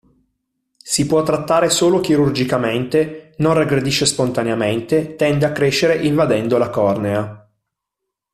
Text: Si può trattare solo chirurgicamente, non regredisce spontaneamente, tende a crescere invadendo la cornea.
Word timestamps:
Si 0.77 1.05
può 1.05 1.21
trattare 1.21 1.69
solo 1.69 1.99
chirurgicamente, 1.99 3.35
non 3.37 3.53
regredisce 3.53 4.07
spontaneamente, 4.07 5.15
tende 5.15 5.45
a 5.45 5.51
crescere 5.51 6.03
invadendo 6.03 6.57
la 6.57 6.71
cornea. 6.71 7.49